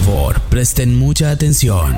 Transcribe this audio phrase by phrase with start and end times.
[0.00, 1.96] favor, presten mucha atención.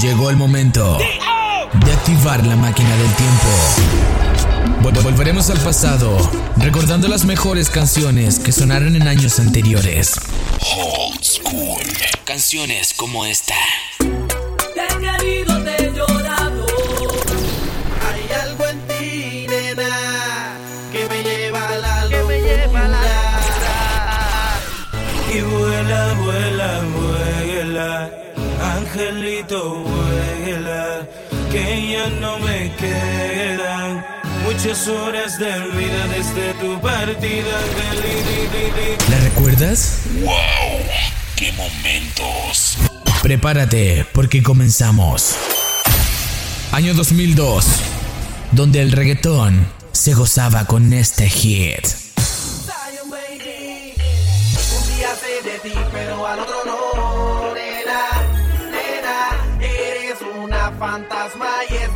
[0.00, 3.48] Llegó el momento de activar la máquina del tiempo.
[4.80, 6.16] Vol volveremos al pasado,
[6.56, 10.14] recordando las mejores canciones que sonaron en años anteriores.
[12.24, 13.54] Canciones como esta.
[27.76, 28.10] vuela,
[28.62, 31.06] angelito vuela,
[31.50, 34.04] que ya no me quedan
[34.44, 37.60] muchas horas de vida desde tu partida.
[39.10, 40.00] ¿La recuerdas?
[40.20, 40.34] ¡Wow!
[41.36, 42.78] ¡Qué momentos!
[43.22, 45.34] Prepárate, porque comenzamos.
[46.72, 47.66] Año 2002,
[48.52, 51.86] donde el reggaetón se gozaba con este hit.
[54.72, 55.58] Un día sé de
[55.92, 56.75] pero al otro no.
[60.78, 61.95] fantasma y es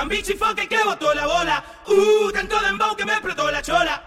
[0.00, 1.62] Tan bichi fucking que botó la bola.
[1.86, 4.02] Uh, tanto dembow que me explotó la chola.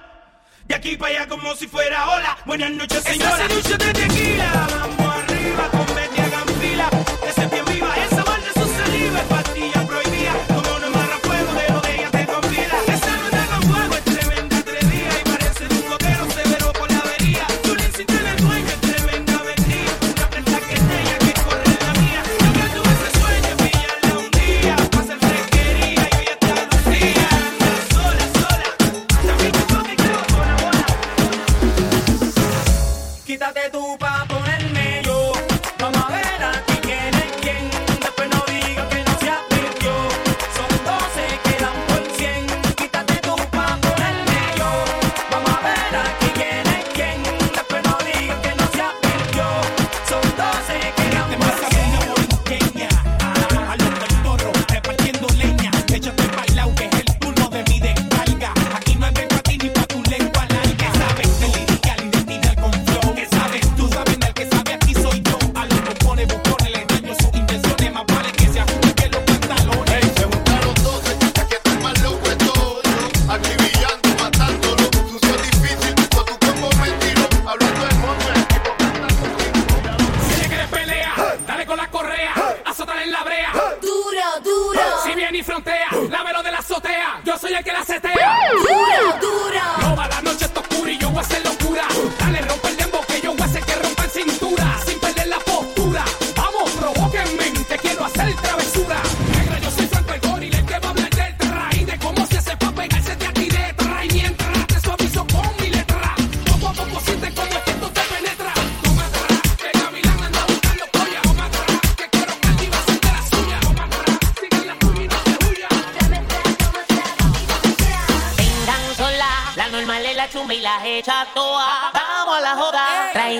[0.65, 2.35] De aquí para allá como si fuera hola.
[2.47, 3.45] Buenas noches, señora.
[3.45, 4.67] Esta se de tequila.
[4.71, 6.25] Vamos arriba con media
[6.59, 6.89] fila.
[7.27, 9.82] Ese pie viva, esa de su saliva es pastilla.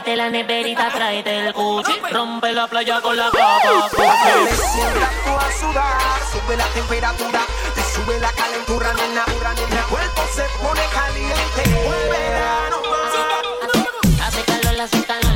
[0.03, 1.93] tráete la neverita, tráete el cuchi.
[2.11, 3.89] Rompe la playa con la capa.
[3.93, 7.41] tú a sudar, sube la temperatura,
[7.75, 9.79] te sube la calentura, nena, dura, nena.
[9.79, 14.27] El cuerpo se pone caliente, vuelve verano más.
[14.27, 15.32] Hace calor, hace calor.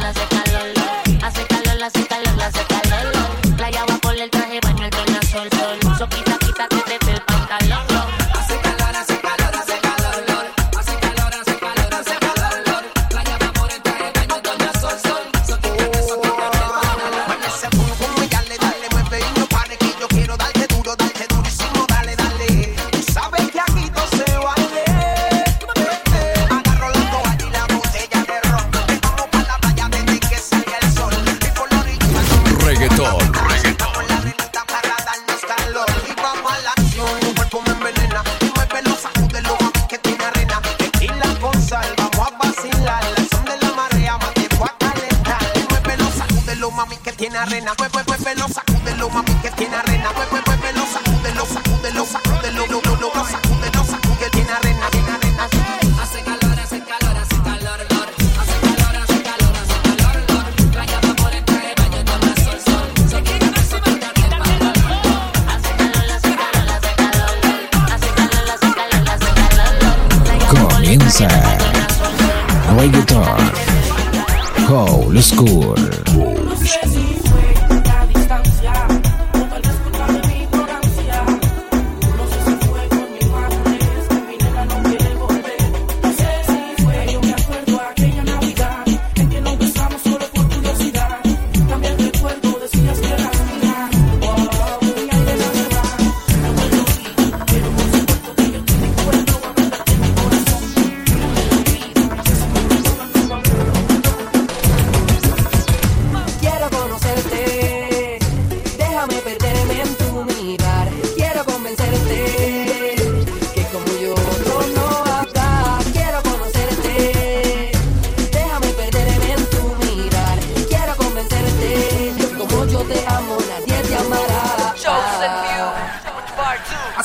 [72.78, 73.38] reggaeton.
[74.68, 75.74] guitar, school.
[75.76, 77.27] the school.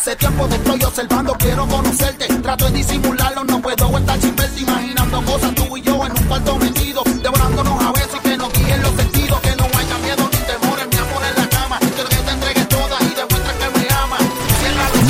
[0.02, 2.26] Hace tiempo te estoy observando, quiero conocerte.
[2.26, 4.60] Trato de disimularlo, no puedo estar sin verte.
[4.60, 8.52] Imaginando cosas tú y yo en un cuarto metido, devorándonos a besos y que nos
[8.52, 9.40] guíen los sentidos.
[9.42, 11.78] Que no haya miedo ni temores, mi amor en la cama.
[11.78, 14.22] Quiero que te entregues toda y demuestra que me amas.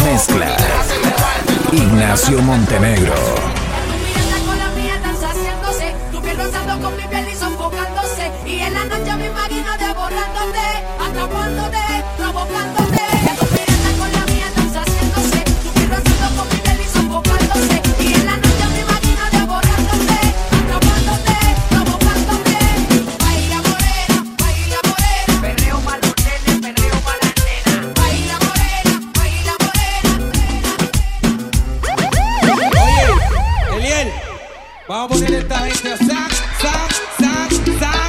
[0.04, 0.56] Mezcla.
[1.72, 3.61] Ignacio Montenegro.
[34.88, 38.01] Vamos a poner esta gente a sac, sac, sac, sac.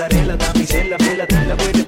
[0.00, 1.79] Pasarela, damisela, vela la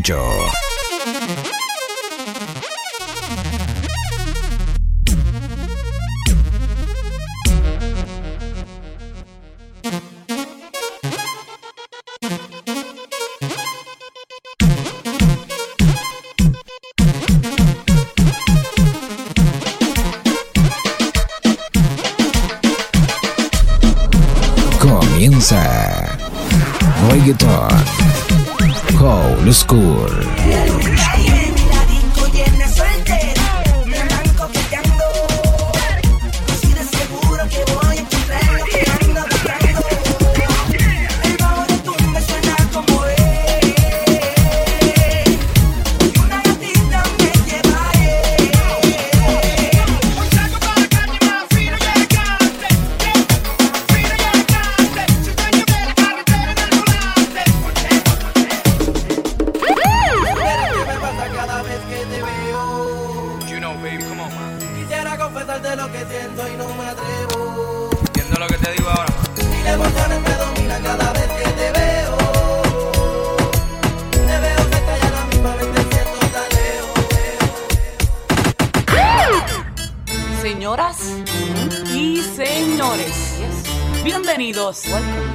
[0.00, 0.59] Rancho.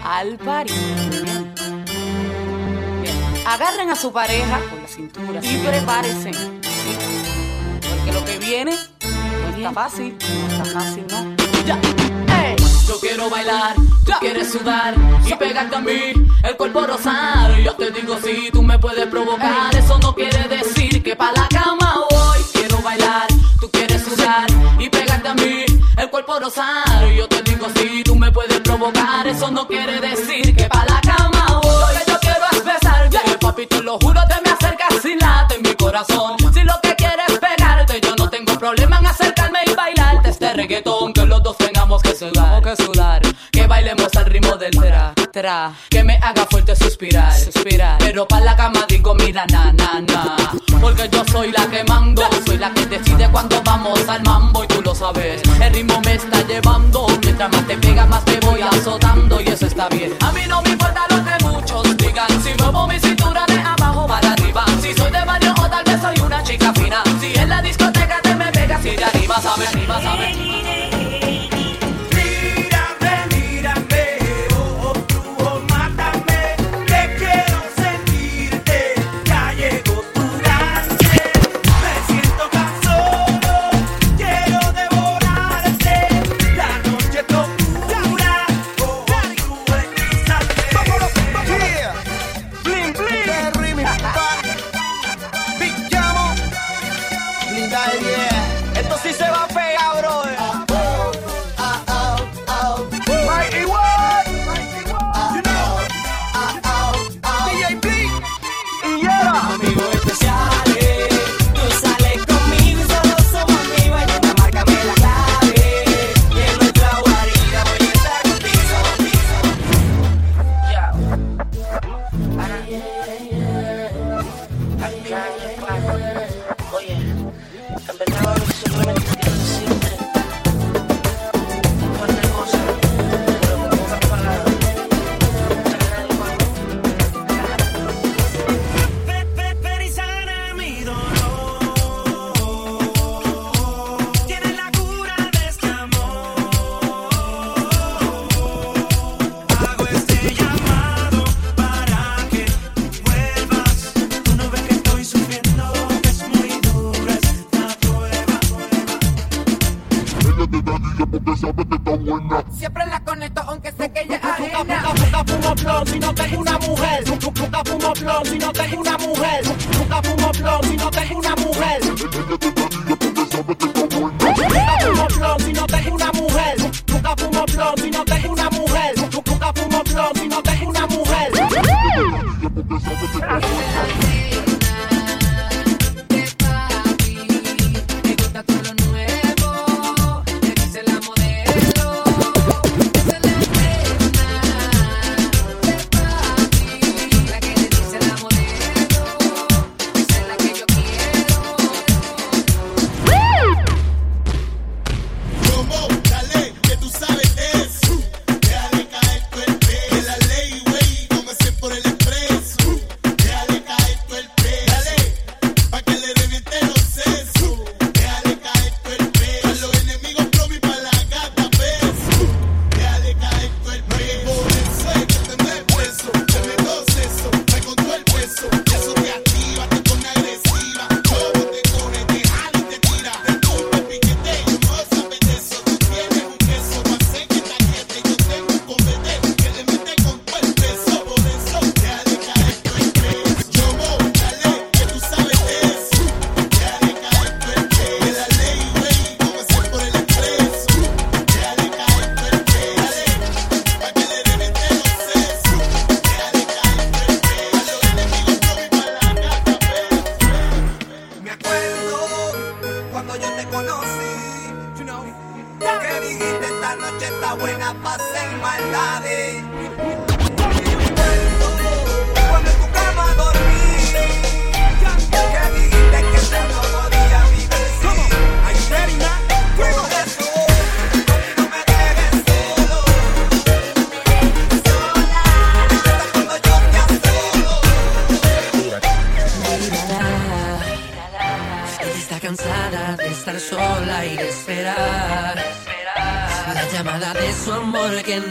[0.06, 0.74] Al party.
[1.24, 1.54] Bien.
[3.02, 3.46] Bien.
[3.48, 6.34] Agarren a su pareja por la cintura y prepárense.
[6.34, 6.98] ¿sí?
[7.90, 11.36] Porque lo que viene no está fácil, no está fácil, ¿no?
[11.66, 11.80] Ya.
[12.88, 13.74] Yo quiero bailar,
[14.06, 14.94] tú quieres sudar
[15.26, 17.60] y pegarte a mí, el cuerpo rosar.
[17.60, 21.48] Yo te digo si tú me puedes provocar, eso no quiere decir que pa' la
[21.48, 22.44] cama voy.
[22.54, 23.26] Quiero bailar,
[23.60, 24.46] tú quieres sudar
[24.78, 25.66] y pegarte a mí,
[25.98, 26.26] el cuerpo.
[27.18, 27.35] Yo te
[29.26, 31.94] eso no quiere decir que pa' la cama voy.
[31.94, 35.56] Lo que yo quiero es besarte, papi, te lo juro, te me acercas y late
[35.56, 36.36] en mi corazón.
[36.54, 40.54] Si lo que quieres es pegarte, yo no tengo problema en acercarme y bailarte este
[40.54, 45.14] reggaetón, que los dos tengamos que sudar, que sudar, que bailemos al ritmo del tra,
[45.90, 50.38] que me haga fuerte suspirar, suspirar, pero pa' la cama digo mira na na na,
[50.80, 54.68] porque yo soy la que mando, soy la que decide cuando vamos al mambo y
[54.68, 58.62] tú lo sabes, el ritmo me está llevando, mientras más te pega más te voy
[58.62, 62.54] azotando y eso está bien, a mí no me importa lo que muchos digan, si
[62.58, 66.18] muevo mi cintura de abajo para arriba, si soy de barrio o tal vez soy
[66.26, 69.76] una chica fina, si en la discoteca te me pegas y de arriba sabes.
[69.76, 70.35] Mírame,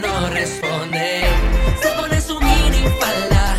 [0.01, 1.21] no responde.
[1.81, 3.57] Se pone su mini falda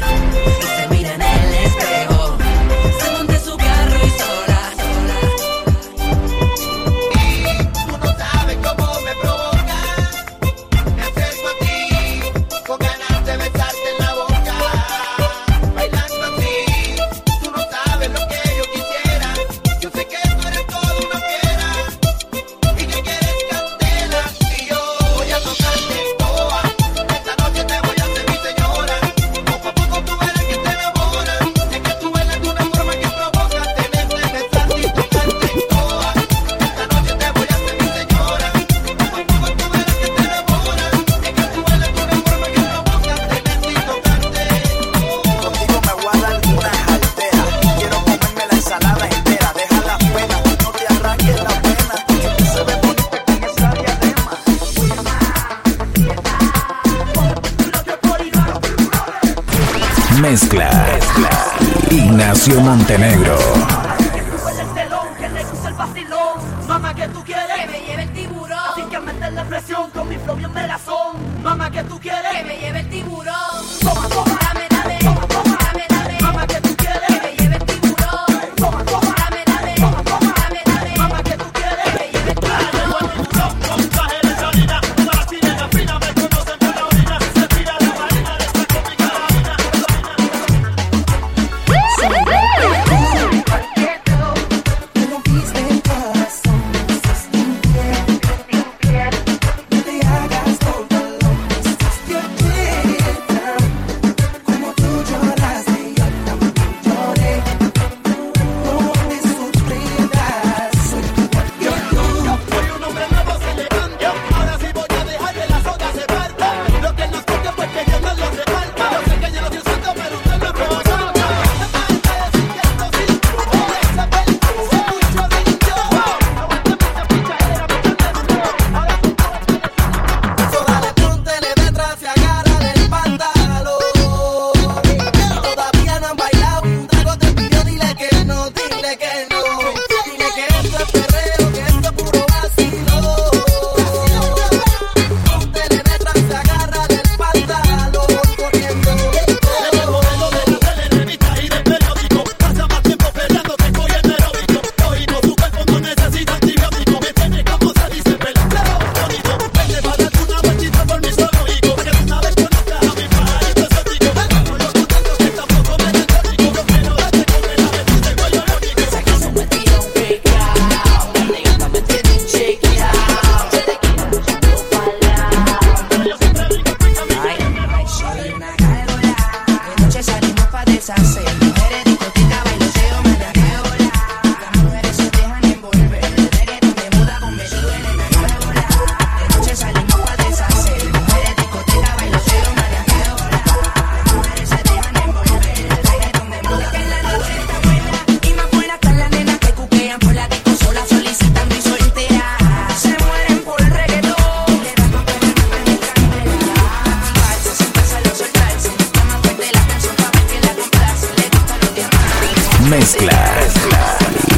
[62.26, 63.75] Ignacio Montenegro.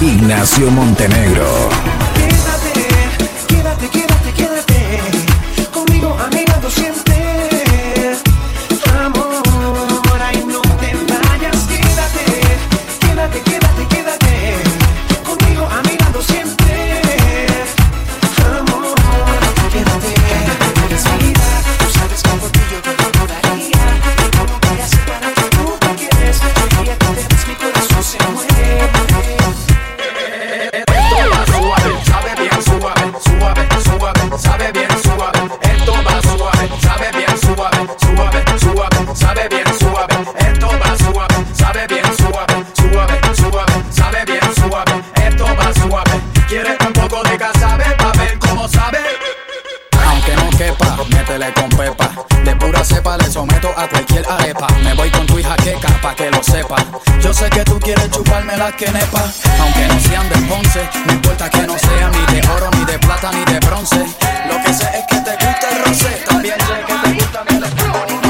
[0.01, 1.78] Ignacio Montenegro.
[53.67, 54.67] a cualquier arepa.
[54.85, 56.77] Me voy con tu hija queca pa' que lo sepa.
[57.21, 59.25] Yo sé que tú quieres chuparme las quenepa.
[59.61, 62.99] Aunque no sean de Ponce, no importa que no sea ni de oro, ni de
[62.99, 64.07] plata, ni de bronce.
[64.49, 66.25] Lo que sé es que te gusta el rosé.
[66.27, 68.28] También sé que te gusta mi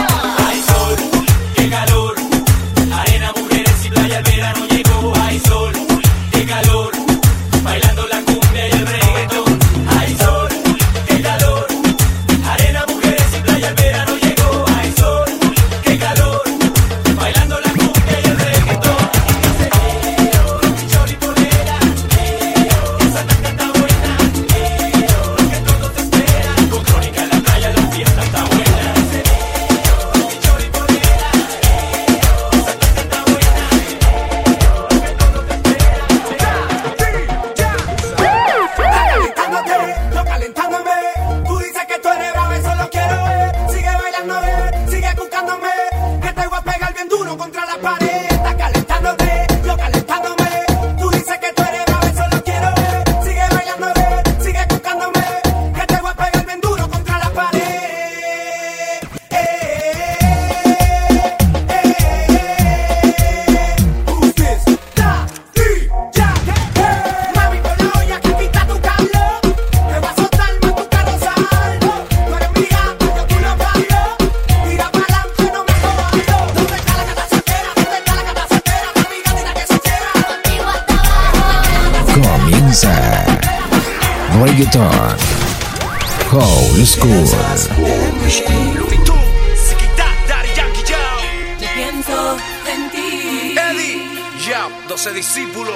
[94.89, 95.75] 12 discípulos.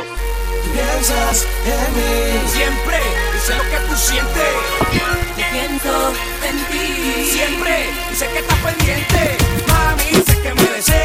[0.73, 2.49] Piensas en mí.
[2.51, 2.99] Siempre,
[3.35, 4.49] dice lo que tú sientes.
[4.93, 6.13] Yo pienso
[6.49, 7.31] en ti.
[7.31, 9.37] Siempre, dice que estás pendiente.
[9.69, 11.02] Mami, dice que me deseas.